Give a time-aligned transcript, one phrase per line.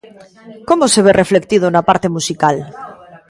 [0.69, 2.57] Como se ve reflectido na parte musical?